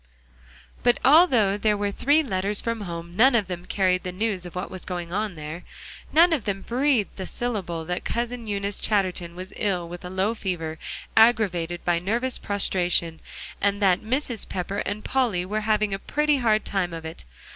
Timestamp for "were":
1.77-1.91, 15.45-15.61